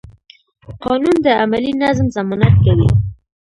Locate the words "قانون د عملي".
0.83-1.73